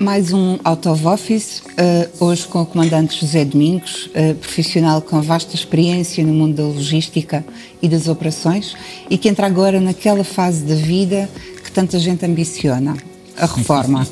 Mais 0.00 0.32
um 0.32 0.58
Out 0.64 0.88
of 0.88 1.06
Office, 1.06 1.60
uh, 1.60 2.24
hoje 2.24 2.46
com 2.46 2.62
o 2.62 2.64
comandante 2.64 3.20
José 3.20 3.44
Domingos, 3.44 4.06
uh, 4.06 4.34
profissional 4.36 5.02
com 5.02 5.20
vasta 5.20 5.54
experiência 5.54 6.24
no 6.24 6.32
mundo 6.32 6.56
da 6.56 6.62
logística 6.62 7.44
e 7.82 7.88
das 7.88 8.08
operações 8.08 8.74
e 9.10 9.18
que 9.18 9.28
entra 9.28 9.46
agora 9.46 9.78
naquela 9.78 10.24
fase 10.24 10.62
da 10.62 10.74
vida 10.74 11.28
que 11.62 11.70
tanta 11.70 11.98
gente 11.98 12.24
ambiciona, 12.24 12.96
a 13.36 13.44
reforma. 13.44 14.08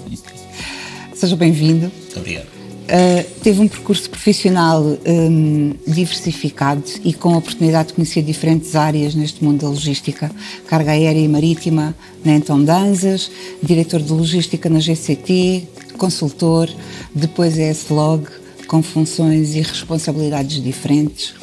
Seja 1.16 1.34
bem-vindo. 1.36 1.90
Obrigado. 2.14 2.48
Uh, 2.88 3.24
teve 3.42 3.60
um 3.60 3.68
percurso 3.68 4.10
profissional 4.10 4.82
um, 4.82 5.74
diversificado 5.86 6.84
e 7.04 7.14
com 7.14 7.34
a 7.34 7.38
oportunidade 7.38 7.88
de 7.88 7.94
conhecer 7.94 8.22
diferentes 8.22 8.74
áreas 8.74 9.14
neste 9.14 9.42
mundo 9.42 9.60
da 9.60 9.68
logística, 9.68 10.30
carga 10.66 10.92
aérea 10.92 11.20
e 11.20 11.28
marítima 11.28 11.94
na 12.24 12.32
Entom 12.32 12.62
Danzas, 12.62 13.30
diretor 13.62 14.00
de 14.00 14.10
logística 14.12 14.70
na 14.70 14.80
GCT, 14.80 15.68
consultor, 15.98 16.70
depois 17.14 17.58
é 17.58 17.68
S-Log, 17.68 18.26
com 18.66 18.82
funções 18.82 19.54
e 19.54 19.60
responsabilidades 19.60 20.62
diferentes. 20.62 21.34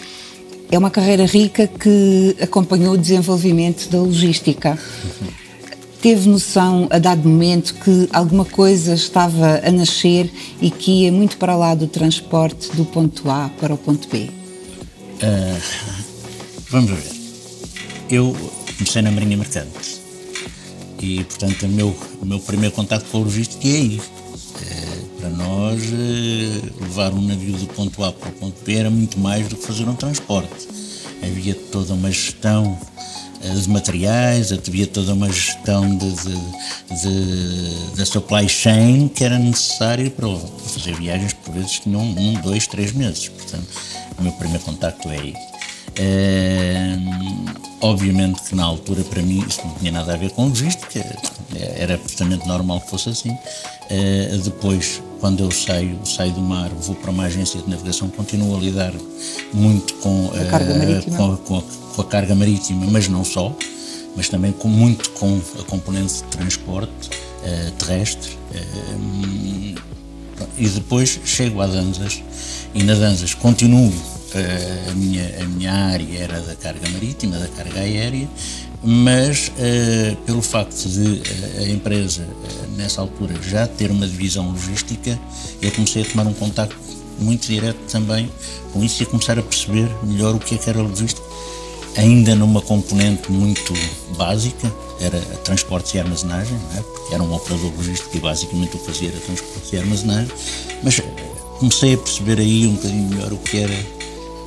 É 0.71 0.77
uma 0.77 0.89
carreira 0.89 1.25
rica 1.25 1.67
que 1.67 2.35
acompanhou 2.41 2.93
o 2.93 2.97
desenvolvimento 2.97 3.89
da 3.89 3.99
logística. 3.99 4.77
Teve 6.01 6.29
noção, 6.29 6.87
a 6.91 6.99
dado 6.99 7.27
momento, 7.27 7.73
que 7.75 8.07
alguma 8.13 8.45
coisa 8.45 8.93
estava 8.93 9.61
a 9.63 9.71
nascer 9.71 10.31
e 10.61 10.69
que 10.69 11.03
ia 11.03 11.11
muito 11.11 11.37
para 11.37 11.55
lá 11.55 11.73
do 11.73 11.87
transporte 11.87 12.75
do 12.75 12.85
ponto 12.85 13.29
A 13.29 13.49
para 13.59 13.73
o 13.73 13.77
ponto 13.77 14.07
B? 14.07 14.29
Uh, 15.21 15.61
vamos 16.69 16.91
ver. 16.91 17.15
Eu 18.09 18.35
comecei 18.77 19.01
na 19.01 19.11
Marinha 19.11 19.37
Mercante 19.37 19.99
e, 21.01 21.23
portanto, 21.23 21.65
o 21.65 21.69
meu, 21.69 21.95
o 22.21 22.25
meu 22.25 22.39
primeiro 22.39 22.75
contato 22.75 23.05
com 23.09 23.17
a 23.17 23.21
logística 23.21 23.67
é 23.67 23.71
aí. 23.71 24.01
Para 25.25 25.33
nós, 25.33 25.81
uh, 25.81 26.83
levar 26.83 27.11
um 27.11 27.21
navio 27.21 27.57
do 27.57 27.65
ponto 27.65 28.03
A 28.03 28.11
para 28.11 28.29
o 28.29 28.31
ponto 28.33 28.63
B 28.63 28.75
era 28.75 28.91
muito 28.91 29.19
mais 29.19 29.47
do 29.47 29.55
que 29.55 29.65
fazer 29.65 29.89
um 29.89 29.95
transporte. 29.95 30.67
Havia 31.23 31.55
toda 31.55 31.95
uma 31.95 32.11
gestão 32.11 32.77
de 33.41 33.67
materiais, 33.67 34.51
havia 34.51 34.85
toda 34.85 35.15
uma 35.15 35.31
gestão 35.31 35.97
de, 35.97 36.11
de, 36.11 37.95
da 37.95 38.05
supply 38.05 38.47
chain 38.47 39.07
que 39.07 39.23
era 39.23 39.39
necessário 39.39 40.11
para 40.11 40.27
fazer 40.67 40.93
viagens 40.93 41.33
por 41.33 41.55
vezes 41.55 41.79
tinham 41.79 42.01
um, 42.01 42.33
dois, 42.41 42.67
três 42.67 42.91
meses. 42.91 43.27
Portanto, 43.27 43.67
o 44.19 44.21
meu 44.21 44.31
primeiro 44.33 44.63
contacto 44.63 45.09
é 45.09 45.17
aí. 45.17 45.33
É, 45.97 46.97
obviamente 47.81 48.41
que 48.43 48.53
na 48.53 48.65
altura 48.65 49.03
para 49.03 49.21
mim 49.21 49.43
isso 49.47 49.61
não 49.65 49.73
tinha 49.75 49.91
nada 49.91 50.13
a 50.13 50.17
ver 50.17 50.29
com 50.31 50.49
logística, 50.49 50.99
era 51.77 51.95
absolutamente 51.95 52.47
normal 52.47 52.81
que 52.81 52.89
fosse 52.89 53.09
assim. 53.09 53.35
É, 53.89 54.37
depois, 54.43 55.01
quando 55.25 55.43
eu 55.43 55.49
saio, 55.49 55.97
saio 56.05 56.33
do 56.33 56.41
mar, 56.41 56.69
vou 56.69 56.95
para 56.95 57.09
uma 57.09 57.23
agência 57.23 57.59
de 57.59 57.67
navegação, 57.67 58.07
continuo 58.09 58.55
a 58.55 58.59
lidar 58.59 58.93
muito 59.51 59.95
com 59.95 60.31
a 60.39 60.45
carga 60.51 60.75
marítima. 60.75 61.17
Com, 61.17 61.37
com, 61.37 61.61
com 61.61 62.01
a 62.03 62.05
carga 62.05 62.35
marítima, 62.35 62.85
mas 62.91 63.07
não 63.07 63.25
só, 63.25 63.51
mas 64.15 64.29
também 64.29 64.51
com, 64.51 64.67
muito 64.67 65.09
com 65.13 65.41
a 65.59 65.63
componente 65.63 66.13
de 66.13 66.23
transporte 66.25 67.09
uh, 67.09 67.71
terrestre. 67.71 68.37
Uh, 68.53 69.75
e 70.59 70.69
depois 70.69 71.19
chego 71.25 71.59
a 71.59 71.65
Danzas 71.65 72.21
e 72.75 72.83
na 72.83 72.93
Danzas 72.93 73.33
continuo 73.33 73.91
a, 74.91 74.93
minha, 74.93 75.37
a 75.41 75.43
minha 75.45 75.73
área 75.73 76.19
era 76.19 76.39
da 76.41 76.55
carga 76.55 76.87
marítima, 76.89 77.39
da 77.39 77.47
carga 77.47 77.79
aérea, 77.79 78.27
mas 78.83 79.51
pelo 80.25 80.41
facto 80.41 80.87
de 80.89 81.21
a 81.59 81.69
empresa 81.69 82.27
nessa 82.75 83.01
altura 83.01 83.33
já 83.41 83.67
ter 83.67 83.91
uma 83.91 84.07
divisão 84.07 84.51
logística, 84.51 85.19
eu 85.61 85.71
comecei 85.71 86.03
a 86.03 86.05
tomar 86.05 86.27
um 86.27 86.33
contacto 86.33 86.77
muito 87.19 87.47
direto 87.47 87.79
também 87.89 88.29
com 88.73 88.83
isso 88.83 89.01
e 89.01 89.05
a 89.05 89.07
começar 89.07 89.39
a 89.39 89.41
perceber 89.41 89.89
melhor 90.03 90.35
o 90.35 90.39
que 90.39 90.55
é 90.55 90.57
que 90.57 90.69
era 90.69 90.81
logística 90.81 91.25
ainda 91.97 92.35
numa 92.35 92.61
componente 92.61 93.31
muito 93.31 93.73
básica, 94.17 94.71
era 94.99 95.19
transportes 95.43 95.93
e 95.93 95.99
armazenagem, 95.99 96.57
é? 96.77 96.81
porque 96.81 97.13
era 97.13 97.23
um 97.23 97.33
operador 97.33 97.71
logístico 97.75 98.17
e 98.17 98.19
basicamente 98.19 98.75
o 98.75 98.79
que 98.79 98.85
fazia 98.85 99.09
era 99.09 99.19
transportes 99.19 99.73
e 99.73 99.77
armazenagem, 99.77 100.31
mas 100.83 100.99
eh, 100.99 101.03
comecei 101.59 101.93
a 101.93 101.97
perceber 101.97 102.39
aí 102.39 102.67
um 102.67 102.75
bocadinho 102.75 103.09
melhor 103.09 103.33
o 103.33 103.37
que 103.37 103.59
era, 103.59 103.85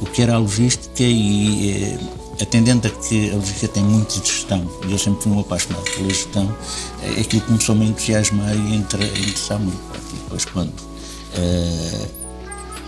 o 0.01 0.07
que 0.07 0.23
era 0.23 0.35
a 0.35 0.39
logística 0.39 1.03
e 1.03 1.71
eh, 1.71 1.99
atendendo 2.41 2.87
a 2.87 2.91
que 2.91 3.31
a 3.31 3.35
logística 3.35 3.69
tem 3.69 3.83
muito 3.83 4.21
de 4.21 4.27
gestão, 4.29 4.69
e 4.87 4.93
eu 4.93 4.99
sempre 4.99 5.23
fui 5.23 5.33
um 5.33 5.41
apaixonado 5.41 5.85
pela 5.91 6.09
gestão, 6.09 6.57
eh, 7.03 7.21
aquilo 7.21 7.43
começou-me 7.43 7.87
a 7.87 7.89
entusiasmar 7.89 8.55
e 8.55 8.73
a 8.73 8.77
interessar 8.77 9.59
muito. 9.59 9.79
E 10.13 10.17
depois 10.17 10.45
quando 10.45 10.73
eh, 11.35 12.09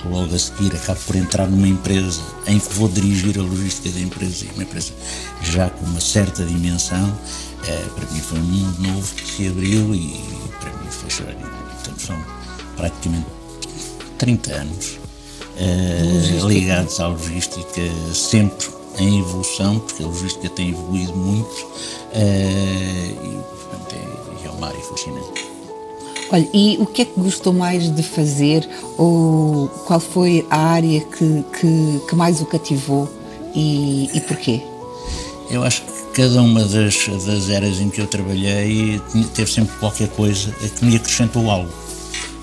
logo 0.05 0.35
a 0.35 0.39
seguir 0.39 0.75
acabo 0.75 1.01
por 1.07 1.17
entrar 1.17 1.49
numa 1.49 1.69
empresa 1.69 2.21
em 2.47 2.59
que 2.59 2.73
vou 2.75 2.89
dirigir 2.89 3.39
a 3.39 3.43
logística 3.43 3.91
da 3.91 4.01
empresa, 4.01 4.45
e 4.45 4.49
uma 4.55 4.63
empresa 4.63 4.93
já 5.43 5.69
com 5.69 5.85
uma 5.87 6.01
certa 6.01 6.45
dimensão, 6.45 7.17
é, 7.67 7.77
para 7.95 8.11
mim 8.11 8.21
foi 8.21 8.39
um 8.39 8.43
mundo 8.43 8.81
novo 8.81 9.15
que 9.15 9.31
se 9.31 9.49
abriu 9.49 9.95
e 9.95 10.25
para 10.61 10.71
mim 10.71 10.91
foi 10.91 11.09
extraordinário. 11.09 11.57
Portanto, 11.57 12.01
são 12.01 12.17
praticamente 12.77 13.27
30 14.19 14.53
anos 14.53 14.99
é, 15.57 16.47
ligados 16.47 16.99
à 17.01 17.09
logística, 17.09 17.83
sempre 18.15 18.80
em 19.01 19.21
evolução, 19.21 19.79
porque 19.79 20.03
a 20.03 20.07
logística 20.07 20.49
tem 20.51 20.71
evoluído 20.71 21.15
muito 21.15 21.67
é, 22.13 23.15
e, 23.23 23.39
portanto, 23.51 23.95
é, 23.95 24.47
é 24.47 24.51
uma 24.51 24.69
área 24.69 24.81
fascinante. 24.81 25.51
Olha, 26.33 26.49
e 26.55 26.77
o 26.79 26.87
que 26.87 27.03
é 27.03 27.05
que 27.05 27.19
gostou 27.19 27.53
mais 27.53 27.93
de 27.93 28.03
fazer 28.03 28.69
ou 28.97 29.69
qual 29.87 29.99
foi 29.99 30.47
a 30.49 30.59
área 30.59 31.01
que, 31.01 31.45
que, 31.59 32.01
que 32.09 32.15
mais 32.15 32.41
o 32.41 32.47
cativou 32.47 33.09
e, 33.55 34.09
e 34.15 34.21
porquê? 34.21 34.63
Eu 35.51 35.65
acho 35.65 35.83
que 35.83 36.23
cada 36.23 36.41
uma 36.41 36.65
das, 36.65 37.09
das 37.27 37.49
eras 37.49 37.81
em 37.81 37.91
que 37.91 38.01
eu 38.01 38.07
trabalhei 38.07 39.01
teve 39.35 39.51
sempre 39.51 39.77
qualquer 39.79 40.09
coisa 40.11 40.53
que 40.53 40.85
me 40.85 40.95
acrescentou 40.95 41.51
algo. 41.51 41.71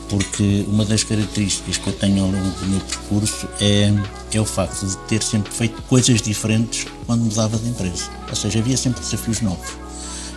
Porque 0.10 0.66
uma 0.68 0.86
das 0.86 1.04
características 1.04 1.78
que 1.78 1.88
eu 1.88 1.94
tenho 1.94 2.24
ao 2.24 2.32
longo 2.32 2.50
do 2.60 2.66
meu 2.68 2.80
percurso 2.80 3.48
é, 3.60 3.92
é 4.32 4.40
o 4.40 4.46
facto 4.46 4.86
de 4.86 4.98
ter 5.00 5.22
sempre 5.22 5.52
feito 5.52 5.82
coisas 5.84 6.22
diferentes 6.22 6.86
quando 7.06 7.24
mudava 7.24 7.58
de 7.58 7.68
empresa. 7.68 8.10
Ou 8.30 8.36
seja, 8.36 8.60
havia 8.60 8.78
sempre 8.78 9.02
desafios 9.02 9.42
novos. 9.42 9.70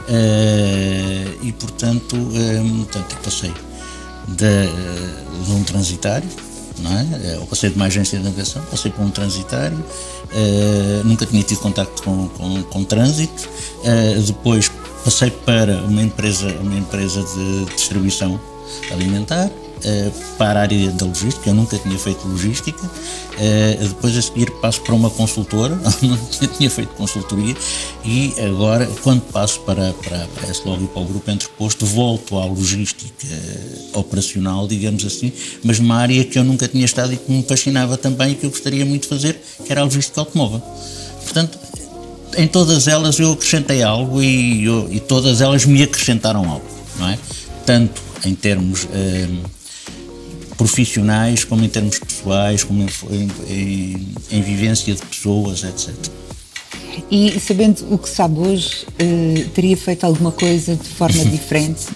Uh, 0.09 1.39
e 1.43 1.53
portanto, 1.53 2.17
um, 2.17 2.79
portanto 2.79 3.17
passei 3.23 3.53
de, 4.27 5.45
de, 5.45 5.53
um 5.53 5.63
transitário, 5.63 6.29
não 6.79 6.99
é? 6.99 7.37
Eu 7.37 7.47
passei 7.47 7.71
de 7.71 7.77
uma 7.77 7.85
agência 7.85 8.19
de 8.19 8.25
navegação, 8.25 8.61
passei 8.71 8.91
por 8.91 9.05
um 9.05 9.11
transitário, 9.11 9.79
uh, 9.79 11.05
nunca 11.05 11.27
tinha 11.27 11.43
tido 11.45 11.61
contato 11.61 12.03
com, 12.03 12.29
com, 12.31 12.63
com 12.65 12.85
trânsito, 12.85 13.49
uh, 13.85 14.21
depois 14.23 14.69
passei 15.05 15.31
para 15.31 15.77
uma 15.83 16.03
empresa, 16.03 16.49
uma 16.61 16.77
empresa 16.77 17.23
de 17.23 17.75
distribuição 17.77 18.41
alimentar, 18.91 19.47
uh, 19.47 20.37
para 20.37 20.61
a 20.61 20.63
área 20.63 20.91
da 20.93 21.07
logística, 21.07 21.49
eu 21.49 21.55
nunca 21.55 21.79
tinha 21.79 21.99
feito 21.99 22.27
logística, 22.27 22.85
uh, 22.85 23.89
depois 23.89 24.17
a 24.17 24.23
seguir 24.23 24.51
passo 24.61 24.81
para 24.83 24.95
uma 24.95 25.11
consultora, 25.11 25.79
não 26.03 26.49
tinha 26.49 26.71
feito 26.71 26.91
consultoria, 26.95 27.57
e 28.05 28.35
agora, 28.47 28.87
quando 29.03 29.23
passo 29.33 29.61
para, 29.61 29.93
para, 29.93 30.27
para 30.35 30.51
esse 30.51 30.67
logo 30.67 30.85
e 30.85 30.89
para 30.89 31.03
o 31.03 31.05
grupo 31.05 31.31
entreposto, 31.31 31.87
volto 31.87 32.39
à 32.39 32.45
logística 32.45 33.11
operacional, 33.95 34.67
digamos 34.67 35.05
assim, 35.05 35.33
mas 35.63 35.79
numa 35.79 35.97
área 35.97 36.25
que 36.25 36.39
eu 36.39 36.45
nunca 36.45 36.67
tinha 36.69 36.85
estado 36.85 37.13
e 37.13 37.17
que 37.17 37.31
me 37.31 37.43
fascinava 37.43 37.97
também 37.97 38.33
e 38.33 38.35
que 38.35 38.45
eu 38.45 38.51
gostaria 38.51 38.85
muito 38.85 39.03
de 39.03 39.09
fazer, 39.09 39.41
que 39.65 39.71
era 39.71 39.81
a 39.81 39.85
logística 39.85 40.21
automóvel. 40.21 40.63
Portanto, 41.25 41.59
em 42.37 42.47
todas 42.47 42.89
elas 42.89 43.19
eu 43.19 43.33
acrescentei 43.33 43.83
algo 43.83 44.23
e, 44.23 44.65
eu, 44.65 44.89
e 44.91 45.01
todas 45.01 45.41
elas 45.41 45.65
me 45.65 45.83
acrescentaram 45.83 46.49
algo, 46.49 46.65
não 46.99 47.09
é? 47.09 47.19
Tanto 47.67 48.10
em 48.25 48.35
termos 48.35 48.85
uh, 48.85 49.51
profissionais, 50.61 51.43
como 51.45 51.65
em 51.65 51.69
termos 51.69 51.99
pessoais, 51.99 52.63
como 52.63 52.83
em, 52.83 52.89
em, 53.49 54.15
em, 54.31 54.43
vivência 54.43 54.95
de 54.95 55.01
pessoas, 55.01 55.65
etc. 55.65 55.95
E 57.11 57.41
sabendo 57.41 57.87
o 57.93 57.97
que 57.97 58.09
sabe 58.09 58.39
hoje, 58.39 58.85
uh, 58.85 59.49
teria 59.51 59.77
feito 59.77 60.05
alguma 60.05 60.31
coisa 60.33 60.77
de 60.77 60.89
forma 60.89 61.25
diferente? 61.25 61.87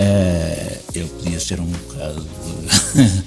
uh, 0.00 0.78
eu 0.94 1.06
podia 1.08 1.38
ser 1.38 1.60
um 1.60 1.66
bocado 1.66 2.26
uh, 2.94 3.22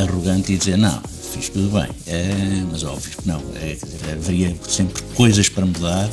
arrogante 0.00 0.54
e 0.54 0.56
dizer 0.56 0.78
não, 0.78 1.02
fiz 1.32 1.50
tudo 1.50 1.68
bem, 1.78 1.88
mas 2.70 2.82
óbvio 2.82 3.10
que 3.14 3.28
não. 3.28 3.42
haveria 4.10 4.56
sempre 4.66 5.02
coisas 5.14 5.50
para 5.50 5.66
mudar, 5.66 6.08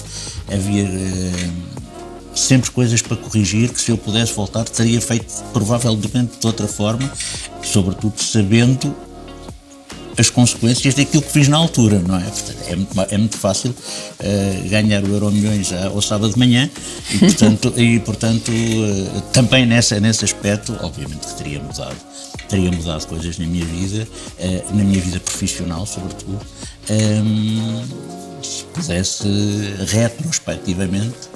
havia 0.52 0.86
sempre 2.36 2.70
coisas 2.70 3.02
para 3.02 3.16
corrigir 3.16 3.70
que 3.70 3.82
se 3.82 3.92
eu 3.92 3.98
pudesse 3.98 4.34
voltar 4.34 4.66
teria 4.66 5.00
feito 5.00 5.26
provavelmente 5.54 6.38
de 6.40 6.46
outra 6.46 6.68
forma, 6.68 7.12
sobretudo 7.64 8.22
sabendo 8.22 8.94
as 10.18 10.30
consequências 10.30 10.94
daquilo 10.94 11.22
que 11.22 11.32
fiz 11.32 11.48
na 11.48 11.58
altura, 11.58 12.00
não 12.00 12.18
é? 12.18 12.24
É, 12.68 12.76
muito, 12.76 13.02
é 13.02 13.18
muito 13.18 13.38
fácil 13.38 13.72
uh, 13.72 14.70
ganhar 14.70 15.04
o 15.04 15.08
Euro 15.08 15.32
Milhões 15.32 15.74
ao 15.74 16.02
sábado 16.02 16.34
de 16.34 16.40
manhã 16.40 16.70
e, 17.14 17.18
portanto, 17.18 17.74
e, 17.76 18.00
portanto 18.00 18.52
uh, 18.52 19.22
também 19.34 19.66
nessa, 19.66 20.00
nesse 20.00 20.24
aspecto, 20.24 20.78
obviamente 20.82 21.28
que 21.28 21.36
teria 21.36 21.60
mudado, 21.60 21.98
teria 22.48 22.72
mudado 22.72 23.06
coisas 23.08 23.38
na 23.38 23.46
minha 23.46 23.66
vida, 23.66 24.08
uh, 24.40 24.76
na 24.76 24.84
minha 24.84 25.02
vida 25.02 25.20
profissional, 25.20 25.86
sobretudo, 25.86 26.40
um, 26.90 27.84
se 28.42 28.64
pudesse 28.74 29.28
retrospectivamente 29.88 31.30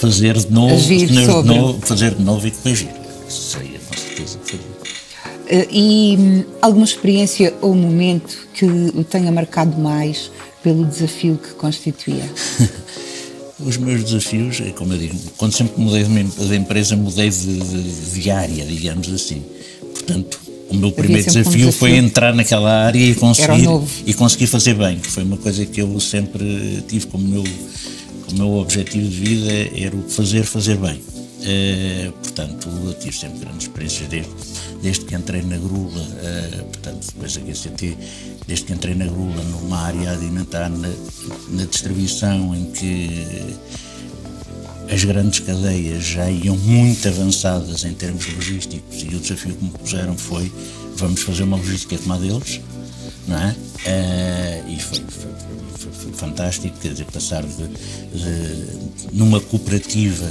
fazer 0.00 0.36
de 0.38 0.52
novo, 0.52 0.76
de 0.76 1.24
novo, 1.24 1.80
fazer 1.80 2.14
de 2.14 2.22
novo 2.22 2.46
e 2.46 2.50
corrigir. 2.50 2.88
Seria 3.28 3.78
com 3.78 3.96
certeza 3.96 4.38
faria. 4.44 5.66
E 5.70 6.16
hum, 6.18 6.44
alguma 6.60 6.84
experiência 6.84 7.54
ou 7.60 7.74
momento 7.74 8.48
que 8.52 8.64
o 8.64 9.04
tenha 9.04 9.30
marcado 9.30 9.80
mais 9.80 10.30
pelo 10.62 10.84
desafio 10.84 11.38
que 11.42 11.54
constituía? 11.54 12.24
Os 13.58 13.78
meus 13.78 14.04
desafios, 14.04 14.60
é 14.60 14.70
como 14.70 14.92
eu 14.92 14.98
digo, 14.98 15.16
quando 15.38 15.54
sempre 15.54 15.80
mudei 15.80 16.04
de 16.04 16.56
empresa, 16.56 16.94
mudei 16.94 17.30
de, 17.30 17.56
de, 17.58 18.20
de 18.20 18.30
área, 18.30 18.66
digamos 18.66 19.10
assim. 19.10 19.42
Portanto, 19.94 20.38
o 20.68 20.74
meu 20.74 20.92
primeiro 20.92 21.24
desafio, 21.24 21.50
um 21.50 21.52
desafio, 21.52 21.72
foi 21.72 21.96
entrar 21.96 22.34
naquela 22.34 22.84
área 22.84 22.98
e 22.98 23.14
conseguir, 23.14 23.66
e 24.04 24.12
conseguir 24.12 24.46
fazer 24.46 24.74
bem, 24.74 24.98
que 24.98 25.10
foi 25.10 25.22
uma 25.22 25.38
coisa 25.38 25.64
que 25.64 25.80
eu 25.80 25.98
sempre 26.00 26.84
tive 26.86 27.06
como 27.06 27.26
meu, 27.26 27.44
como 28.26 28.38
meu 28.38 28.58
objetivo 28.58 29.08
de 29.08 29.16
vida, 29.16 29.80
era 29.80 29.96
o 29.96 30.02
fazer, 30.08 30.44
fazer 30.44 30.76
bem. 30.76 30.96
Uh, 30.96 32.12
portanto, 32.12 32.68
eu 32.84 32.94
tive 32.94 33.16
sempre 33.16 33.38
grandes 33.38 33.66
experiências 33.66 34.08
desde, 34.08 34.30
desde 34.82 35.04
que 35.04 35.14
entrei 35.14 35.42
na 35.42 35.56
Grula, 35.56 36.00
uh, 36.00 36.64
portanto, 36.64 37.06
depois 37.06 37.36
da 37.36 37.40
GCT, 37.40 37.96
desde 38.46 38.64
que 38.64 38.72
entrei 38.72 38.94
na 38.94 39.06
Grula, 39.06 39.42
numa 39.44 39.78
área 39.78 40.10
alimentar, 40.12 40.68
na, 40.68 40.90
na 41.50 41.64
distribuição, 41.64 42.54
em 42.54 42.64
que 42.72 43.56
as 44.90 45.04
grandes 45.04 45.40
cadeias 45.40 46.04
já 46.04 46.30
iam 46.30 46.56
muito 46.56 47.08
avançadas 47.08 47.84
em 47.84 47.92
termos 47.92 48.32
logísticos 48.34 49.02
e 49.02 49.14
o 49.14 49.20
desafio 49.20 49.54
que 49.54 49.64
me 49.64 49.70
puseram 49.70 50.16
foi 50.16 50.50
vamos 50.96 51.22
fazer 51.22 51.42
uma 51.42 51.56
logística 51.56 51.98
como 51.98 52.14
a 52.14 52.18
deles, 52.18 52.60
não 53.26 53.36
é? 53.36 53.50
Uh, 53.50 54.70
e 54.70 54.80
foi, 54.80 55.00
foi, 55.08 55.30
foi, 55.78 55.92
foi, 55.92 56.12
fantástico, 56.12 56.76
quer 56.78 56.92
dizer, 56.92 57.06
passar 57.06 57.42
de, 57.42 57.68
de, 57.68 59.12
numa 59.12 59.40
cooperativa 59.40 60.30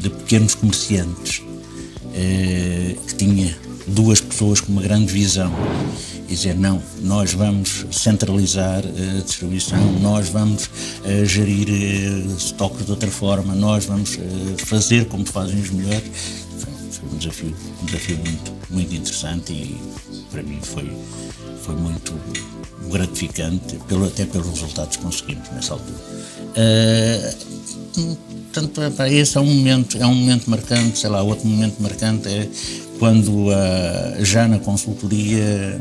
de 0.00 0.10
pequenos 0.10 0.54
comerciantes 0.54 1.38
uh, 1.38 3.00
que 3.06 3.14
tinha 3.16 3.56
duas 3.86 4.20
pessoas 4.20 4.60
com 4.60 4.72
uma 4.72 4.82
grande 4.82 5.12
visão 5.12 5.52
e 6.28 6.34
dizer 6.34 6.56
não, 6.56 6.82
nós 7.02 7.32
vamos 7.32 7.86
centralizar 7.92 8.82
a 8.84 9.22
distribuição, 9.22 9.92
nós 10.00 10.28
vamos 10.28 10.64
uh, 10.64 11.24
gerir 11.24 11.68
uh, 11.68 12.36
estoques 12.36 12.86
de 12.86 12.90
outra 12.90 13.10
forma, 13.10 13.54
nós 13.54 13.84
vamos 13.84 14.14
uh, 14.16 14.20
fazer 14.58 15.06
como 15.06 15.26
fazem 15.26 15.60
os 15.60 15.70
melhores. 15.70 16.10
Foi, 16.58 16.72
foi, 16.90 17.08
um 17.12 17.16
desafio, 17.18 17.56
um 17.82 17.84
desafio 17.84 18.16
muito, 18.16 18.52
muito 18.70 18.94
interessante 18.94 19.52
e 19.52 19.78
para 20.30 20.42
mim 20.42 20.58
foi, 20.62 20.90
foi 21.64 21.74
muito 21.76 22.12
gratificante, 22.90 23.76
pelo, 23.88 24.06
até 24.06 24.26
pelos 24.26 24.48
resultados 24.48 24.96
que 24.96 25.02
conseguimos 25.02 25.48
nessa 25.50 25.72
altura. 25.72 25.98
Uh, 26.56 28.16
portanto, 28.52 28.92
para 28.94 29.10
esse 29.10 29.38
é 29.38 29.40
um 29.40 29.46
momento, 29.46 29.96
é 29.96 30.06
um 30.06 30.14
momento 30.14 30.50
marcante, 30.50 30.98
sei 30.98 31.08
lá, 31.08 31.22
outro 31.22 31.46
momento 31.46 31.80
marcante 31.80 32.28
é 32.28 32.48
quando 32.98 33.48
uh, 33.48 34.24
já 34.24 34.46
na 34.46 34.58
consultoria 34.58 35.80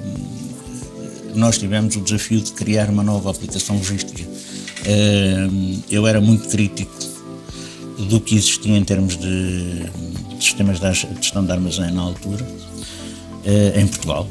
nós 1.35 1.57
tivemos 1.57 1.95
o 1.95 2.01
desafio 2.01 2.39
de 2.39 2.51
criar 2.53 2.89
uma 2.89 3.03
nova 3.03 3.30
aplicação 3.31 3.77
logística. 3.77 4.24
Uh, 4.24 5.83
eu 5.89 6.07
era 6.07 6.21
muito 6.21 6.47
crítico 6.47 6.94
do 8.09 8.21
que 8.21 8.35
existia 8.35 8.77
em 8.77 8.83
termos 8.83 9.18
de, 9.18 9.83
de 10.38 10.44
sistemas 10.44 10.80
de 10.80 10.94
gestão 10.94 11.45
de 11.45 11.51
armazém 11.51 11.91
na 11.91 12.01
altura, 12.01 12.45
em 13.75 13.85
Portugal, 13.88 14.27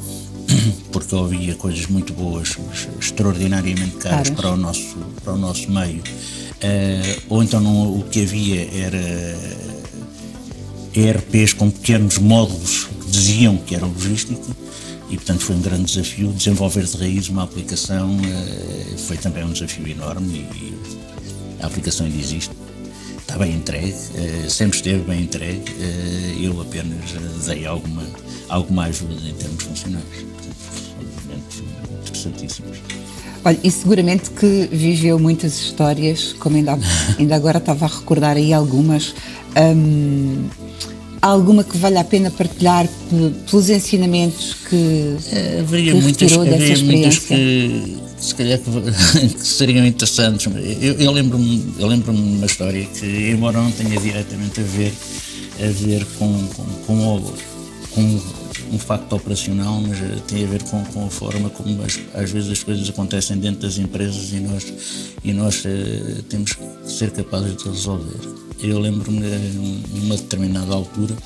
porque 0.92 1.14
havia 1.14 1.54
coisas 1.54 1.86
muito 1.86 2.12
boas, 2.12 2.56
extraordinariamente 3.00 3.96
caras 3.96 4.30
para 4.30 4.50
o 4.50 4.56
nosso, 4.56 4.96
para 5.22 5.34
o 5.34 5.38
nosso 5.38 5.70
meio, 5.70 6.00
uh, 6.00 7.22
ou 7.28 7.42
então 7.42 7.60
não, 7.60 7.98
o 7.98 8.04
que 8.04 8.22
havia 8.22 8.68
era 8.74 9.62
ERPs 10.94 11.54
com 11.54 11.70
pequenos 11.70 12.18
módulos 12.18 12.88
que 13.00 13.10
diziam 13.10 13.56
que 13.56 13.74
era 13.74 13.86
logística 13.86 14.40
e 15.08 15.16
portanto 15.16 15.40
foi 15.40 15.56
um 15.56 15.60
grande 15.60 15.84
desafio. 15.84 16.32
Desenvolver 16.32 16.84
de 16.84 16.96
raiz 16.96 17.28
uma 17.28 17.44
aplicação 17.44 18.16
uh, 18.16 18.98
foi 18.98 19.16
também 19.16 19.44
um 19.44 19.52
desafio 19.52 19.86
enorme 19.88 20.46
e, 20.54 20.72
a 21.60 21.66
aplicação 21.66 22.06
ainda 22.06 22.18
existe. 22.18 22.50
Está 23.18 23.38
bem 23.38 23.54
entregue 23.54 23.94
uh, 23.94 24.50
sempre 24.50 24.76
esteve 24.76 25.02
bem 25.04 25.22
entregue 25.22 25.70
uh, 25.72 26.42
eu 26.42 26.60
apenas 26.60 27.12
dei 27.46 27.64
alguma 27.64 28.02
alguma 28.48 28.84
ajuda 28.84 29.14
em 29.26 29.34
termos 29.34 29.62
funcionais 29.62 30.31
interessantíssimos 32.26 32.78
Olha, 33.44 33.58
e 33.64 33.70
seguramente 33.70 34.30
que 34.30 34.68
viveu 34.70 35.18
muitas 35.18 35.54
histórias, 35.60 36.32
como 36.38 36.56
ainda, 36.56 36.78
ainda 37.18 37.34
agora 37.34 37.58
estava 37.58 37.86
a 37.86 37.88
recordar 37.88 38.36
aí 38.36 38.52
algumas. 38.52 39.16
Um, 39.56 40.44
alguma 41.20 41.64
que 41.64 41.76
valha 41.76 42.00
a 42.00 42.04
pena 42.04 42.30
partilhar 42.30 42.88
pelos 43.50 43.68
ensinamentos 43.68 44.54
que, 44.68 45.16
é, 45.32 45.58
haveria 45.58 45.92
que 45.92 46.00
muitas, 46.00 46.32
haveria 46.32 46.58
dessa 46.58 46.72
experiência? 46.72 47.36
Muitas 47.36 48.18
que, 48.20 48.26
se 48.26 48.34
calhar 48.36 48.58
que, 48.60 49.28
que 49.34 49.46
seriam 49.46 49.84
interessantes. 49.86 50.46
Eu, 50.80 50.94
eu 50.94 51.10
lembro-me 51.10 51.74
eu 51.80 51.88
lembro 51.88 52.12
de 52.12 52.20
uma 52.20 52.46
história 52.46 52.86
que, 52.86 53.30
embora 53.32 53.60
não 53.60 53.72
tenha 53.72 53.98
diretamente 54.00 54.60
a 54.60 54.64
ver, 54.64 54.92
a 55.60 55.84
ver 55.84 56.06
com, 56.16 56.46
com, 56.46 56.64
com, 56.86 57.22
com 57.90 58.20
um 58.72 58.78
facto 58.78 59.12
operacional, 59.14 59.80
mas 59.80 59.98
eh, 59.98 60.18
tem 60.26 60.44
a 60.44 60.46
ver 60.46 60.62
com, 60.64 60.84
com 60.86 61.06
a 61.06 61.10
forma 61.10 61.50
como 61.50 61.82
as, 61.82 61.98
às 62.14 62.30
vezes 62.30 62.50
as 62.50 62.62
coisas 62.62 62.88
acontecem 62.88 63.38
dentro 63.38 63.62
das 63.62 63.78
empresas 63.78 64.32
e 64.32 64.40
nós, 64.40 64.72
e 65.24 65.32
nós 65.32 65.64
uh, 65.64 66.22
temos 66.24 66.52
que 66.52 66.62
ser 66.90 67.10
capazes 67.10 67.56
de 67.56 67.68
resolver. 67.68 68.20
Eu 68.60 68.78
lembro-me, 68.78 69.26
numa 69.92 70.16
determinada 70.16 70.72
altura, 70.72 71.16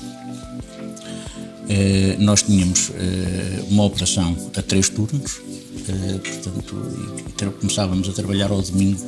nós 2.17 2.41
tínhamos 2.41 2.91
uma 3.69 3.83
operação 3.83 4.35
a 4.57 4.61
três 4.63 4.89
turnos, 4.89 5.39
portanto, 6.23 6.75
e, 7.39 7.45
começávamos 7.59 8.09
a 8.09 8.13
trabalhar 8.13 8.49
ao 8.49 8.61
domingo 8.61 8.99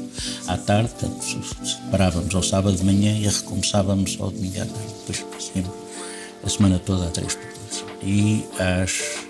à 0.45 0.57
tarde, 0.57 0.91
portanto, 0.99 1.47
parávamos 1.89 2.35
ao 2.35 2.43
sábado 2.43 2.77
de 2.77 2.83
manhã 2.83 3.17
e 3.17 3.27
recomeçávamos 3.27 4.15
ao 4.19 4.29
domingo 4.29 4.61
à 4.61 4.65
tarde, 4.65 4.93
depois 5.07 5.43
seguimos 5.43 5.71
a 6.43 6.49
semana 6.49 6.77
toda 6.77 7.07
a 7.07 7.09
três 7.09 7.33
turnos 7.33 7.58
e 8.03 8.45
às. 8.59 9.27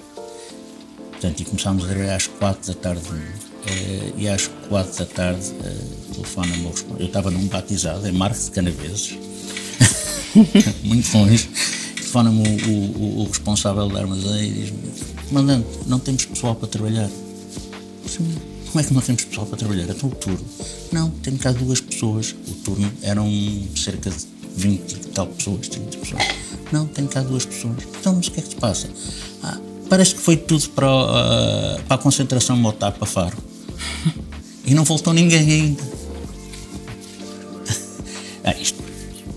Portanto, 1.11 1.41
e 1.41 1.45
começámos 1.45 1.83
a 1.83 1.88
trabalhar 1.88 2.15
às 2.15 2.27
quatro 2.27 2.73
da 2.73 2.79
tarde 2.79 3.09
uh, 3.09 4.13
e 4.17 4.27
às 4.27 4.47
quatro 4.69 4.97
da 4.97 5.05
tarde 5.05 5.51
uh, 5.51 6.13
telefona-me 6.13 6.71
Eu 6.97 7.05
estava 7.07 7.29
num 7.29 7.45
batizado 7.47 8.07
em 8.07 8.11
Marco 8.11 8.41
de 8.41 8.51
Canaveses, 8.51 9.17
muito 10.83 11.17
longe. 11.17 11.49
Telefona-me 11.95 12.41
o, 12.41 12.71
o, 12.71 13.21
o, 13.21 13.27
responsável 13.27 13.88
da 13.89 13.99
armazém 13.99 14.49
e 14.49 14.53
diz-me: 14.53 14.79
Comandante, 15.27 15.67
não 15.85 15.99
temos 15.99 16.25
pessoal 16.25 16.55
para 16.55 16.67
trabalhar. 16.67 17.09
Como 18.71 18.79
é 18.79 18.83
que 18.83 18.93
não 18.93 19.01
temos 19.01 19.25
pessoal 19.25 19.45
para 19.45 19.57
trabalhar? 19.57 19.89
Então 19.89 20.09
o 20.09 20.15
turno. 20.15 20.45
Não, 20.91 21.09
tem 21.09 21.35
cá 21.38 21.51
duas 21.51 21.81
pessoas. 21.81 22.35
O 22.47 22.53
turno 22.63 22.91
eram 23.01 23.29
cerca 23.75 24.09
de 24.09 24.27
20 24.55 24.91
e 24.91 24.95
tal 25.09 25.27
pessoas, 25.27 25.67
30 25.67 25.97
pessoas. 25.97 26.49
Não, 26.71 26.85
tenho 26.85 27.07
cá 27.07 27.21
duas 27.21 27.45
pessoas. 27.45 27.77
Então, 27.99 28.15
mas 28.15 28.27
o 28.27 28.31
que 28.31 28.39
é 28.39 28.43
que 28.43 28.49
se 28.49 28.55
passa? 28.55 28.89
Ah, 29.43 29.57
parece 29.89 30.15
que 30.15 30.21
foi 30.21 30.38
tudo 30.38 30.69
para, 30.69 30.88
uh, 30.88 31.83
para 31.83 31.95
a 31.95 31.97
concentração 31.97 32.55
Motar 32.55 32.91
para 32.91 33.05
Faro. 33.05 33.38
E 34.65 34.73
não 34.75 34.83
voltou 34.83 35.13
ninguém 35.13 35.51
ainda. 35.51 35.83
ah, 38.43 38.53
isto 38.61 38.79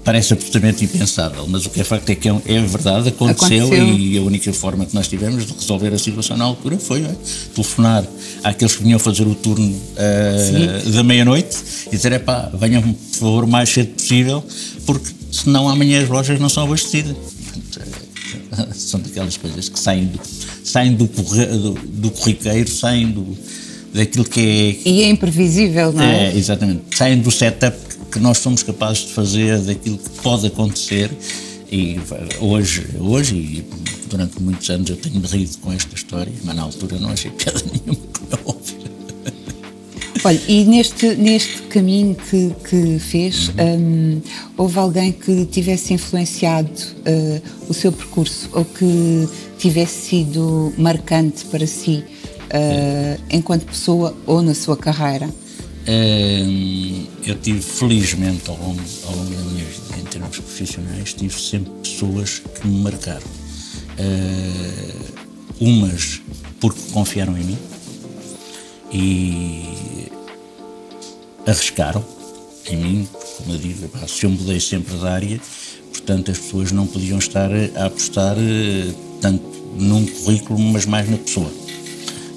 parece 0.04 0.32
absolutamente 0.32 0.84
impensável, 0.84 1.46
mas 1.48 1.64
o 1.64 1.70
que 1.70 1.80
é 1.80 1.84
facto 1.84 2.08
é 2.10 2.14
que 2.14 2.28
é, 2.28 2.34
é 2.46 2.60
verdade, 2.60 3.08
aconteceu, 3.08 3.66
aconteceu, 3.66 3.98
e 3.98 4.18
a 4.18 4.22
única 4.22 4.52
forma 4.52 4.84
que 4.84 4.94
nós 4.94 5.08
tivemos 5.08 5.46
de 5.46 5.52
resolver 5.52 5.94
a 5.94 5.98
situação 5.98 6.36
na 6.36 6.44
altura 6.44 6.76
foi 6.76 7.02
é, 7.02 7.14
telefonar 7.54 8.04
àqueles 8.42 8.76
que 8.76 8.82
vinham 8.82 8.98
fazer 8.98 9.26
o 9.26 9.34
turno 9.34 9.70
uh, 9.70 10.90
da 10.90 11.02
meia-noite 11.02 11.56
e 11.86 11.96
dizer: 11.96 12.12
é 12.12 12.18
pá, 12.18 12.50
venham 12.52 12.82
por 12.82 13.18
favor 13.18 13.44
o 13.44 13.48
mais 13.48 13.68
cedo 13.68 13.94
possível, 13.94 14.44
porque 14.84 15.12
senão 15.32 15.68
amanhã 15.68 16.02
as 16.02 16.08
lojas 16.08 16.38
não 16.38 16.48
são 16.48 16.64
abastecidas. 16.64 17.16
São 18.74 19.00
daquelas 19.00 19.36
coisas 19.36 19.68
que 19.68 19.78
saem 19.78 20.06
do, 20.06 20.20
saem 20.62 20.94
do, 20.94 21.06
do, 21.06 21.72
do 21.72 22.10
corriqueiro, 22.10 22.70
saem 22.70 23.10
do, 23.10 23.36
daquilo 23.94 24.24
que 24.24 24.40
é. 24.84 24.88
E 24.88 25.02
é 25.02 25.08
imprevisível, 25.08 25.92
não 25.92 26.02
é? 26.02 26.28
É, 26.28 26.36
exatamente. 26.36 26.96
Saem 26.96 27.18
do 27.20 27.30
setup 27.30 27.76
que 28.10 28.18
nós 28.18 28.38
somos 28.38 28.62
capazes 28.62 29.06
de 29.06 29.12
fazer, 29.12 29.58
daquilo 29.58 29.96
que 29.96 30.10
pode 30.22 30.46
acontecer. 30.46 31.10
E 31.70 31.98
hoje, 32.38 32.86
hoje 33.00 33.34
e 33.34 33.66
durante 34.08 34.42
muitos 34.42 34.68
anos 34.68 34.90
eu 34.90 34.96
tenho 34.96 35.20
rido 35.20 35.56
com 35.58 35.72
esta 35.72 35.94
história, 35.94 36.32
mas 36.44 36.54
na 36.54 36.62
altura 36.62 36.98
não 36.98 37.10
achei 37.10 37.30
piada 37.30 37.62
nenhuma. 37.72 38.01
Olha, 40.24 40.40
e 40.46 40.64
neste, 40.64 41.16
neste 41.16 41.62
caminho 41.62 42.14
que, 42.14 42.52
que 42.68 42.98
fez, 43.00 43.48
uhum. 43.48 43.54
um, 43.58 44.22
houve 44.56 44.78
alguém 44.78 45.10
que 45.10 45.46
tivesse 45.46 45.94
influenciado 45.94 46.70
uh, 46.70 47.42
o 47.68 47.74
seu 47.74 47.90
percurso 47.90 48.48
ou 48.52 48.64
que 48.64 49.28
tivesse 49.58 50.10
sido 50.10 50.72
marcante 50.78 51.44
para 51.46 51.66
si 51.66 52.04
uh, 52.52 53.20
enquanto 53.30 53.66
pessoa 53.66 54.16
ou 54.24 54.42
na 54.42 54.54
sua 54.54 54.76
carreira? 54.76 55.28
Um, 55.88 57.04
eu 57.26 57.34
tive, 57.36 57.60
felizmente, 57.60 58.48
ao 58.48 58.56
longo, 58.56 58.80
ao 59.08 59.16
longo 59.16 59.34
da 59.34 59.42
minha 59.42 59.64
vida, 59.64 60.00
em 60.00 60.04
termos 60.04 60.38
profissionais, 60.38 61.14
tive 61.14 61.34
sempre 61.34 61.72
pessoas 61.82 62.38
que 62.38 62.68
me 62.68 62.80
marcaram. 62.82 63.26
Uh, 63.98 65.12
umas 65.60 66.20
porque 66.60 66.80
confiaram 66.92 67.36
em 67.36 67.44
mim 67.44 67.58
e 68.92 69.71
arriscaram 71.52 72.04
em 72.70 72.76
mim, 72.76 73.08
como 73.36 73.52
eu 73.52 73.58
digo, 73.58 74.08
se 74.08 74.24
eu 74.24 74.30
mudei 74.30 74.60
sempre 74.60 74.96
de 74.96 75.06
área, 75.06 75.40
portanto 75.92 76.30
as 76.30 76.38
pessoas 76.38 76.72
não 76.72 76.86
podiam 76.86 77.18
estar 77.18 77.50
a 77.76 77.86
apostar 77.86 78.36
eh, 78.38 78.92
tanto 79.20 79.42
num 79.76 80.06
currículo, 80.06 80.58
mas 80.58 80.86
mais 80.86 81.08
na 81.08 81.16
pessoa, 81.16 81.50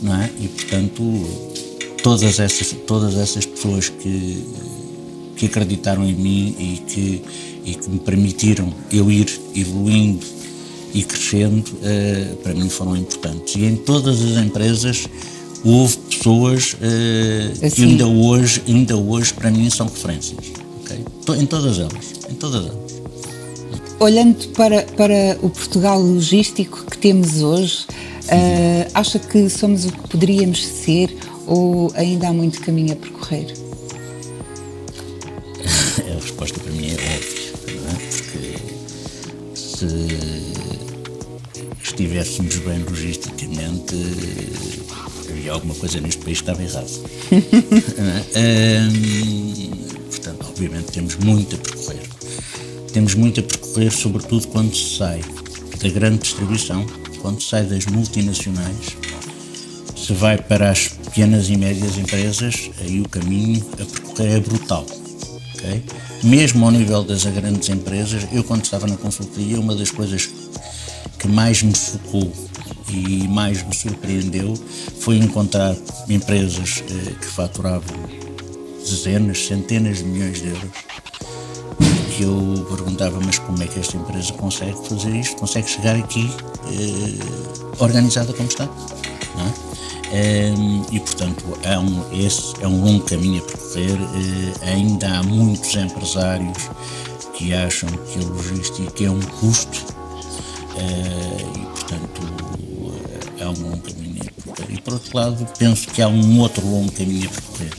não 0.02 0.16
é? 0.16 0.30
E 0.40 0.48
portanto 0.48 1.04
todas 2.02 2.40
essas 2.40 2.72
todas 2.86 3.16
essas 3.16 3.46
pessoas 3.46 3.90
que 3.90 4.44
que 5.36 5.46
acreditaram 5.48 6.06
em 6.06 6.14
mim 6.14 6.56
e 6.58 6.78
que 6.88 7.22
e 7.66 7.76
que 7.76 7.90
me 7.90 8.00
permitiram 8.00 8.74
eu 8.92 9.12
ir 9.12 9.28
evoluindo 9.56 10.26
e 10.94 11.04
crescendo, 11.04 11.68
uh, 11.68 12.36
para 12.38 12.54
mim 12.54 12.70
foram 12.70 12.96
importantes. 12.96 13.56
E 13.56 13.66
em 13.66 13.76
todas 13.76 14.22
as 14.22 14.38
empresas 14.38 15.10
houve 15.66 15.98
pessoas 15.98 16.74
uh, 16.74 17.66
assim. 17.66 17.70
que 17.76 17.84
ainda 17.84 18.08
hoje, 18.08 18.62
ainda 18.68 18.96
hoje 18.96 19.34
para 19.34 19.50
mim 19.50 19.70
são 19.70 19.88
referências. 19.88 20.54
Okay? 20.82 21.04
Em 21.42 21.46
todas 21.48 21.80
elas. 21.80 22.14
Em 22.30 22.36
todas 22.36 22.68
elas. 22.68 22.86
Olhando 24.00 24.48
para, 24.50 24.84
para 24.84 25.38
o 25.42 25.50
Portugal 25.50 26.00
logístico 26.00 26.86
que 26.86 26.98
temos 26.98 27.42
hoje, 27.42 27.86
uh, 28.26 28.92
acha 28.94 29.18
que 29.18 29.50
somos 29.50 29.86
o 29.86 29.92
que 29.92 30.10
poderíamos 30.10 30.64
ser 30.64 31.16
ou 31.48 31.92
ainda 31.96 32.28
há 32.28 32.34
muito 32.34 32.62
caminho 32.62 32.94
a 32.94 32.96
percorrer? 32.96 33.54
a 36.00 36.22
resposta 36.22 36.60
para 36.60 36.72
mim 36.72 36.90
é 36.90 36.94
óbvia, 36.94 37.82
não 37.82 37.90
é? 37.90 37.96
Porque 37.96 38.56
se 39.56 39.88
estivéssemos 41.82 42.56
bem 42.58 42.84
logisticamente 42.84 43.96
havia 45.46 45.54
alguma 45.54 45.76
coisa 45.76 46.02
neste 46.02 46.24
país 46.24 46.42
que 46.42 46.50
estava 46.50 46.64
errado. 46.64 46.90
portanto, 50.10 50.48
obviamente 50.50 50.92
temos 50.92 51.16
muito 51.18 51.56
a 51.56 51.60
percorrer. 51.60 52.10
Temos 52.92 53.14
muito 53.14 53.40
a 53.40 53.44
percorrer, 53.44 53.92
sobretudo 53.92 54.48
quando 54.48 54.76
se 54.76 54.98
sai 54.98 55.22
da 55.80 55.88
grande 55.90 56.18
distribuição, 56.20 56.86
quando 57.22 57.40
se 57.42 57.50
sai 57.50 57.66
das 57.66 57.86
multinacionais, 57.86 58.98
se 59.96 60.14
vai 60.14 60.38
para 60.38 60.72
as 60.72 60.88
pequenas 60.88 61.50
e 61.50 61.58
médias 61.58 61.98
empresas, 61.98 62.72
aí 62.80 63.02
o 63.02 63.10
caminho 63.10 63.64
a 63.74 63.86
percorrer 63.86 64.38
é 64.38 64.40
brutal. 64.40 64.86
Okay? 65.56 65.84
Mesmo 66.24 66.66
ao 66.66 66.72
nível 66.72 67.04
das 67.04 67.26
grandes 67.26 67.70
empresas, 67.70 68.26
eu 68.32 68.44
quando 68.44 68.64
estava 68.64 68.88
na 68.88 68.98
consultoria, 68.98 69.60
uma 69.60 69.76
das 69.76 69.92
coisas 69.92 70.28
que 71.20 71.28
mais 71.28 71.62
me 71.62 71.76
focou 71.76 72.34
e 72.90 73.28
mais 73.28 73.64
me 73.64 73.74
surpreendeu 73.74 74.54
foi 75.00 75.18
encontrar 75.18 75.76
empresas 76.10 76.84
eh, 76.90 77.12
que 77.20 77.26
faturavam 77.26 77.96
dezenas, 78.80 79.46
centenas 79.48 79.98
de 79.98 80.04
milhões 80.06 80.42
de 80.42 80.50
euros. 80.50 80.72
Que 82.16 82.24
eu 82.24 82.66
perguntava, 82.70 83.20
mas 83.24 83.40
como 83.40 83.62
é 83.62 83.68
que 83.68 83.80
esta 83.80 83.98
empresa 83.98 84.32
consegue 84.34 84.78
fazer 84.88 85.14
isto? 85.16 85.36
Consegue 85.36 85.70
chegar 85.70 85.96
aqui 85.96 86.30
eh, 86.68 87.74
organizada 87.80 88.32
como 88.34 88.48
está? 88.48 88.64
É? 88.64 89.76
Um, 90.16 90.86
e 90.92 91.00
portanto 91.00 91.44
é 91.64 91.78
um, 91.78 92.06
esse 92.14 92.54
é 92.62 92.68
um 92.68 92.86
longo 92.86 93.04
caminho 93.06 93.42
a 93.42 93.46
percorrer. 93.46 94.00
Uh, 94.00 94.54
ainda 94.64 95.10
há 95.10 95.24
muitos 95.24 95.76
empresários 95.76 96.70
que 97.34 97.54
acham 97.54 97.90
que 97.90 98.20
a 98.20 98.28
logística 98.28 99.04
é 99.04 99.10
um 99.10 99.20
custo 99.20 99.96
e 100.78 101.66
portanto 101.66 101.75
há 103.46 103.52
um 103.52 103.62
longo 103.62 103.78
caminho 103.80 104.22
a 104.22 104.42
percorrer. 104.42 104.78
E 104.78 104.82
por 104.82 104.94
outro 104.94 105.18
lado, 105.18 105.48
penso 105.58 105.88
que 105.88 106.02
há 106.02 106.08
um 106.08 106.40
outro 106.40 106.66
longo 106.66 106.92
caminho 106.92 107.30
a 107.30 107.42
percorrer. 107.42 107.74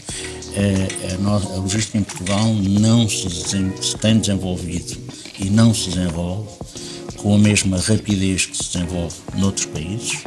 A, 0.57 1.29
a, 1.29 1.35
a 1.35 1.57
logística 1.59 1.99
em 1.99 2.03
Portugal 2.03 2.55
não 2.55 3.09
se, 3.09 3.29
se 3.29 3.97
tem 3.99 4.19
desenvolvido 4.19 4.97
e 5.39 5.51
não 5.51 5.75
se 5.75 5.91
desenvolve 5.91 6.49
com 7.17 7.35
a 7.35 7.39
mesma 7.39 7.79
rapidez 7.79 8.47
que 8.47 8.57
se 8.57 8.73
desenvolve 8.73 9.17
noutros 9.37 9.67
países, 9.67 10.23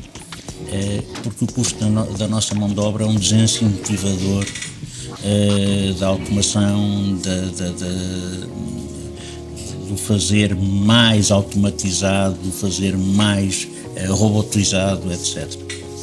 é, 0.71 1.01
porque 1.23 1.45
o 1.45 1.47
custo 1.47 1.79
da, 1.79 1.87
no, 1.87 2.17
da, 2.17 2.27
nossa 2.27 2.53
mão 2.53 2.69
de 2.69 2.79
obra 2.79 3.03
é 3.05 3.07
um 3.07 3.15
desincentivador 3.15 4.45
é, 5.23 5.93
da 5.99 6.07
automação, 6.07 7.17
da, 7.23 7.41
da, 7.41 7.69
da, 7.71 8.47
do 9.87 9.97
fazer 9.97 10.55
mais 10.55 11.31
automatizado, 11.31 12.35
do 12.35 12.51
fazer 12.51 12.97
mais 12.97 13.65
é, 13.65 13.78
robotizado, 14.07 15.11
etc. 15.11 15.47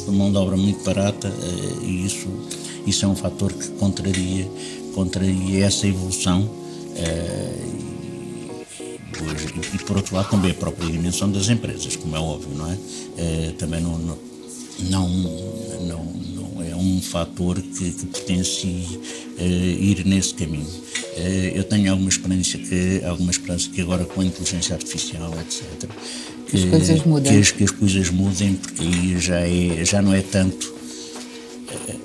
Uma 0.07 0.17
mão 0.17 0.31
de 0.31 0.37
obra 0.37 0.55
muito 0.55 0.83
barata 0.83 1.27
é, 1.27 1.85
e 1.85 2.05
isso, 2.05 2.27
isso 2.85 3.05
é 3.05 3.07
um 3.07 3.15
fator 3.15 3.51
que 3.51 3.67
contraria, 3.71 4.47
contraria 4.93 5.65
essa 5.65 5.87
evolução. 5.87 6.49
É, 6.95 7.77
e, 9.73 9.77
por 9.79 9.97
outro 9.97 10.15
lado 10.15 10.29
também 10.29 10.51
a 10.51 10.53
própria 10.53 10.89
dimensão 10.89 11.31
das 11.31 11.49
empresas, 11.49 11.95
como 11.95 12.15
é 12.15 12.19
óbvio, 12.19 12.55
não 12.55 12.71
é? 12.71 12.77
também 13.57 13.81
não, 13.81 13.97
não, 13.97 14.17
não, 14.89 15.09
não, 15.09 16.63
é 16.63 16.75
um 16.75 17.01
fator 17.01 17.59
que, 17.59 17.91
que 17.91 18.05
potencie 18.05 18.99
ir 19.39 20.05
nesse 20.05 20.35
caminho. 20.35 20.67
eu 21.55 21.63
tenho 21.63 21.91
alguma 21.91 22.09
experiência 22.09 22.59
que 22.59 23.03
alguma 23.03 23.31
esperança 23.31 23.69
que 23.69 23.81
agora 23.81 24.05
com 24.05 24.21
a 24.21 24.25
inteligência 24.25 24.75
artificial, 24.75 25.33
etc 25.39 25.89
que 26.49 26.57
as 26.57 26.65
coisas 26.65 27.03
mudem. 27.05 27.33
Que 27.33 27.39
as, 27.39 27.51
que 27.51 27.63
as 27.63 27.71
coisas 27.71 28.09
mudem, 28.09 28.53
porque 28.55 28.83
aí 28.83 29.19
já, 29.19 29.39
é, 29.39 29.85
já 29.85 30.01
não 30.01 30.13
é 30.13 30.21
tanto. 30.21 30.73
Eh, 31.69 31.95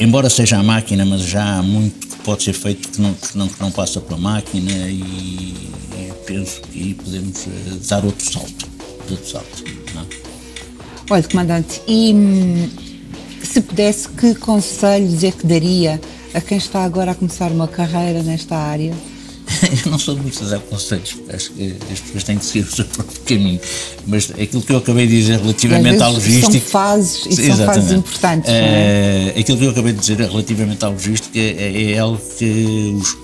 embora 0.00 0.28
seja 0.28 0.58
a 0.58 0.62
máquina, 0.62 1.04
mas 1.04 1.22
já 1.22 1.58
há 1.58 1.62
muito 1.62 2.06
que 2.08 2.16
pode 2.24 2.42
ser 2.42 2.52
feito 2.52 2.88
que 2.88 3.00
não, 3.00 3.14
que 3.14 3.38
não, 3.38 3.48
que 3.48 3.60
não 3.60 3.70
passa 3.70 4.00
pela 4.00 4.18
máquina 4.18 4.72
e, 4.88 5.00
e 5.00 6.12
penso 6.26 6.60
que 6.62 6.80
aí 6.80 6.94
podemos 6.94 7.46
uh, 7.46 7.88
dar 7.88 8.04
outro 8.04 8.32
salto. 8.32 8.68
Outro 9.10 9.28
salto 9.28 9.64
não? 9.94 10.02
É? 10.02 10.06
Olha, 11.10 11.22
comandante, 11.24 11.80
e 11.86 12.14
hum, 12.14 12.70
se 13.42 13.60
pudesse, 13.60 14.08
que 14.08 14.34
conselhos 14.36 15.22
é 15.24 15.30
que 15.30 15.46
daria 15.46 16.00
a 16.32 16.40
quem 16.40 16.56
está 16.56 16.84
agora 16.84 17.10
a 17.10 17.14
começar 17.14 17.50
uma 17.50 17.68
carreira 17.68 18.22
nesta 18.22 18.56
área? 18.56 18.94
eu 19.84 19.90
não 19.90 19.98
sou 19.98 20.16
muito 20.16 20.42
de 20.42 20.50
dar 20.50 20.58
conselhos, 20.60 21.16
acho 21.32 21.50
que 21.52 21.76
as 21.92 22.00
pessoas 22.00 22.24
têm 22.24 22.38
que 22.38 22.44
seguir 22.44 22.66
o 22.66 22.70
seu 22.70 22.84
próprio 22.86 23.20
caminho. 23.20 23.60
Mas 24.06 24.30
aquilo 24.30 24.62
que 24.62 24.72
eu 24.72 24.78
acabei 24.78 25.06
de 25.06 25.16
dizer 25.16 25.40
relativamente 25.40 26.02
à 26.02 26.08
logística. 26.08 26.52
São 26.52 26.60
fases 26.60 27.26
e 27.26 27.46
são 27.46 27.66
fases 27.66 27.92
importantes. 27.92 28.50
É, 28.50 29.32
é? 29.34 29.40
Aquilo 29.40 29.58
que 29.58 29.64
eu 29.64 29.70
acabei 29.70 29.92
de 29.92 30.00
dizer 30.00 30.18
relativamente 30.18 30.84
à 30.84 30.88
logística 30.88 31.38
é, 31.38 31.92
é 31.92 31.98
algo 31.98 32.20
que 32.38 32.96
os 33.00 33.16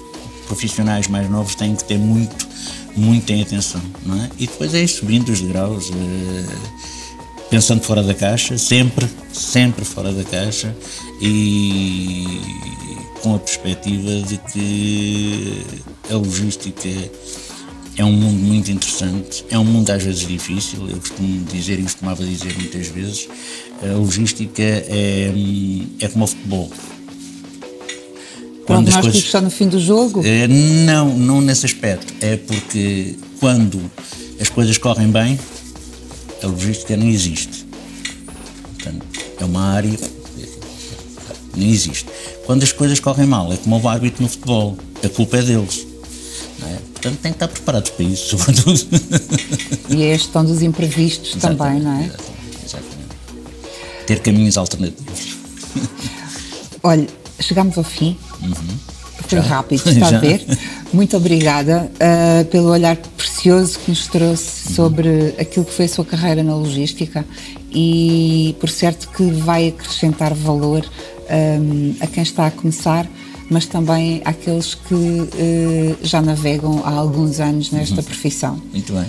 profissionais 0.47 1.09
mais 1.09 1.29
novos 1.31 1.55
têm 1.55 1.75
que 1.75 1.85
ter 1.85 1.99
muito, 1.99 2.49
muito 2.97 3.31
em 3.31 3.43
atenção, 3.43 3.83
não 4.05 4.23
é? 4.23 4.31
E 4.39 4.47
depois 4.47 4.75
é 4.75 4.87
subindo 4.87 5.31
os 5.31 5.41
degraus. 5.41 5.91
É, 5.91 6.98
pensando 7.51 7.83
fora 7.83 8.03
da 8.03 8.15
caixa, 8.15 8.59
sempre, 8.59 9.07
sempre 9.33 9.85
fora 9.85 10.13
da 10.13 10.25
caixa 10.25 10.75
e 11.21 12.41
com 13.23 13.35
a 13.35 13.39
perspectiva 13.39 14.23
de 14.27 14.39
que 14.53 15.63
a 16.11 16.15
logística 16.15 16.89
é 17.97 18.05
um 18.05 18.13
mundo 18.13 18.39
muito 18.39 18.71
interessante, 18.71 19.45
é 19.51 19.59
um 19.59 19.65
mundo 19.65 19.91
às 19.91 20.03
vezes 20.03 20.27
difícil, 20.27 20.89
eu 20.89 20.99
costumo 20.99 21.45
dizer 21.47 21.81
e 21.81 21.83
costumava 21.83 22.25
dizer 22.25 22.55
muitas 22.57 22.87
vezes, 22.89 23.29
a 23.83 23.97
logística 23.97 24.63
é, 24.63 25.33
é 26.01 26.09
como 26.09 26.25
o 26.25 26.29
futebol. 26.29 26.71
Quando 28.67 28.89
as 28.89 28.97
coisas 28.97 29.25
está 29.25 29.41
no 29.41 29.51
fim 29.51 29.67
do 29.67 29.81
jogo? 29.81 30.23
É, 30.25 30.47
não, 30.47 31.17
não 31.17 31.41
nesse 31.41 31.65
aspecto. 31.65 32.13
É 32.21 32.37
porque 32.37 33.17
quando 33.41 33.81
as 34.39 34.51
coisas 34.51 34.77
correm 34.77 35.11
bem, 35.11 35.39
a 36.43 36.47
logística 36.47 36.97
não 36.97 37.07
existe. 37.07 37.67
Portanto, 38.75 39.07
é 39.41 39.45
uma 39.45 39.63
área 39.73 39.99
não 41.57 41.67
existe. 41.67 42.07
Quando 42.47 42.63
as 42.63 42.73
coisas 42.73 43.01
correm 43.01 43.27
mal, 43.27 43.53
é 43.53 43.57
como 43.57 43.81
o 43.81 43.89
árbitro 43.89 44.23
no 44.23 44.29
futebol, 44.29 44.77
a 45.05 45.09
culpa 45.09 45.39
é 45.39 45.43
deles. 45.43 45.87
É? 46.63 46.77
Portanto, 46.93 47.19
tem 47.21 47.33
que 47.33 47.37
estar 47.37 47.49
preparados 47.49 47.91
para 47.91 48.05
isso, 48.05 48.37
sobretudo. 48.39 48.81
E 49.91 50.03
é 50.05 50.15
a 50.15 50.17
gestão 50.17 50.45
dos 50.45 50.63
imprevistos 50.63 51.37
Exatamente, 51.37 51.59
também, 51.59 51.81
não 51.83 51.93
é? 52.01 52.05
Exatamente, 52.05 52.65
exatamente. 52.65 54.07
Ter 54.07 54.21
caminhos 54.21 54.57
alternativos. 54.57 55.37
Olha, 56.83 57.07
chegámos 57.41 57.77
ao 57.77 57.85
fim. 57.85 58.17
Foi 58.41 58.49
Uhum. 58.49 58.55
Já. 59.29 59.41
rápido, 59.43 59.79
está 59.91 60.11
Já. 60.11 60.17
a 60.17 60.21
ver? 60.21 60.45
Muito 60.93 61.17
obrigada 61.17 61.91
ah, 62.01 62.45
pelo 62.51 62.69
olhar 62.71 62.97
precioso 63.43 63.79
que 63.79 63.91
nos 63.91 64.07
trouxe 64.09 64.75
sobre 64.75 65.35
aquilo 65.39 65.65
que 65.65 65.73
foi 65.73 65.85
a 65.85 65.89
sua 65.89 66.05
carreira 66.05 66.43
na 66.43 66.57
logística 66.57 67.25
e 67.71 68.57
por 68.59 68.69
certo 68.69 69.09
que 69.11 69.23
vai 69.31 69.69
acrescentar 69.69 70.35
valor 70.35 70.85
ahm, 71.31 71.95
a 72.01 72.07
quem 72.09 72.25
está 72.25 72.49
a 72.49 72.51
começar, 72.51 73.09
mas 73.49 73.67
também 73.67 74.21
àqueles 74.25 74.75
que 74.75 75.29
eh, 75.39 75.95
já 76.03 76.21
navegam 76.21 76.83
há 76.85 76.91
alguns 76.91 77.39
anos 77.39 77.71
Uhum. 77.71 77.79
nesta 77.79 78.03
profissão. 78.03 78.61
Muito 78.73 78.93
bem. 78.93 79.07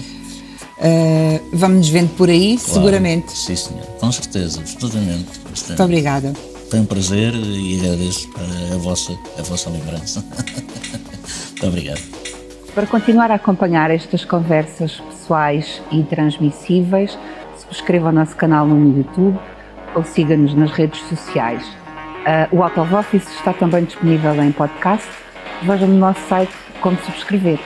Ah, 0.79 1.39
Vamos 1.51 1.77
nos 1.79 1.89
vendo 1.89 2.09
por 2.15 2.29
aí, 2.29 2.55
Claro. 2.57 2.73
seguramente. 2.73 3.31
Sim, 3.35 3.55
senhor. 3.55 3.83
Com 3.99 4.11
certeza, 4.11 4.59
absolutamente. 4.59 5.25
Bastante. 5.49 5.67
Muito 5.69 5.83
obrigada. 5.83 6.33
Foi 6.69 6.79
um 6.79 6.85
prazer 6.85 7.33
e 7.33 7.79
agradeço 7.79 8.29
a, 8.37 8.75
a 8.75 8.77
vossa, 8.77 9.11
a 9.39 9.41
vossa 9.41 9.69
lembrança. 9.71 10.23
Muito 11.49 11.65
obrigado. 11.67 12.18
Para 12.79 12.87
continuar 12.87 13.29
a 13.29 13.35
acompanhar 13.35 13.91
estas 13.91 14.23
conversas 14.23 15.01
pessoais 15.01 15.83
e 15.91 16.01
transmissíveis, 16.03 17.19
subscreva 17.57 18.07
o 18.07 18.11
nosso 18.13 18.37
canal 18.37 18.65
no 18.65 18.97
YouTube 18.97 19.37
ou 19.93 20.01
siga-nos 20.01 20.55
nas 20.55 20.71
redes 20.71 21.01
sociais. 21.01 21.61
Ah, 22.25 22.47
o 22.53 22.63
Out 22.63 22.79
of 22.79 22.95
Office 22.95 23.27
está 23.35 23.51
também 23.51 23.83
disponível 23.83 24.33
em 24.41 24.53
podcast. 24.53 25.09
Veja 25.61 25.85
no 25.85 25.97
nosso 25.97 26.21
site 26.29 26.53
como 26.79 26.97
subscrever. 26.99 27.59